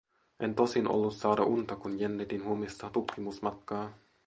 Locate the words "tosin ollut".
0.61-1.13